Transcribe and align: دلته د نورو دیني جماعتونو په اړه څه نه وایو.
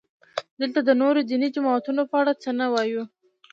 دلته 0.59 0.79
د 0.83 0.89
نورو 1.01 1.19
دیني 1.29 1.49
جماعتونو 1.55 2.01
په 2.09 2.15
اړه 2.21 2.33
څه 2.41 2.49
نه 2.59 2.65
وایو. 2.73 3.03